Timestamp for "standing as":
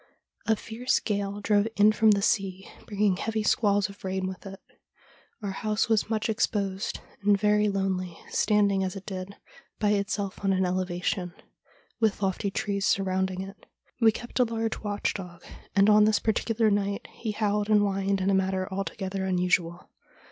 8.27-8.95